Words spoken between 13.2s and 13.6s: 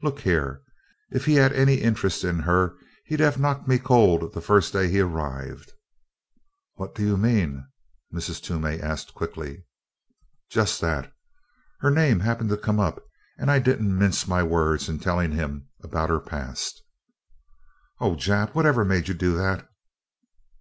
and I